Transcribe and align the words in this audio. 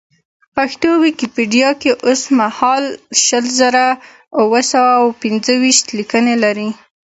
پښتو 0.55 0.89
ویکیپېډیا 1.03 1.69
کې 1.81 1.91
اوسمهال 2.07 2.83
شل 3.23 3.45
زره 3.59 3.85
اوه 4.41 4.59
سوه 4.71 4.91
او 4.99 5.05
پېنځه 5.21 5.53
ویشت 5.63 5.85
لیکنې 5.97 6.35
لري. 6.43 6.69